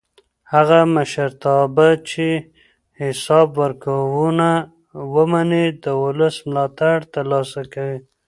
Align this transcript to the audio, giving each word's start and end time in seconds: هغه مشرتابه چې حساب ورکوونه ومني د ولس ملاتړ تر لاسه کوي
هغه 0.53 0.79
مشرتابه 0.95 1.89
چې 2.09 2.27
حساب 3.01 3.47
ورکوونه 3.61 4.49
ومني 5.13 5.65
د 5.83 5.85
ولس 6.03 6.35
ملاتړ 6.49 6.97
تر 7.13 7.23
لاسه 7.31 7.61
کوي 7.73 7.99